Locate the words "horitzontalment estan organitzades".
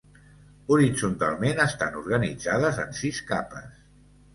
0.75-2.85